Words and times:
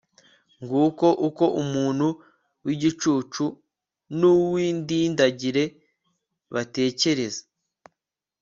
nguko 0.63 1.07
uko 1.27 1.45
umuntu 1.61 2.07
w'igicucu 2.65 3.43
n'uw'indindagire 4.17 5.63
batekereza 6.53 7.43